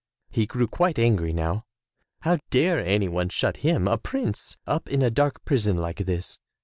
[0.31, 1.63] He grew quite angry now.
[2.21, 6.39] How dare any one shut him, a prince, up in a dark prison like this!